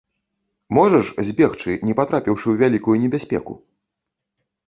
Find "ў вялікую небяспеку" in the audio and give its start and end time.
2.49-3.53